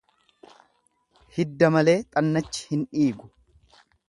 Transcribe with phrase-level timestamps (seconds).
[1.35, 3.35] Hidda malee xannachi hin dhiigu.